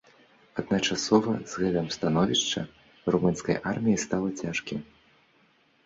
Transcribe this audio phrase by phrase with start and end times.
[0.61, 2.65] Адначасова з гэтым становішча
[3.17, 4.79] румынскай арміі стала цяжкім.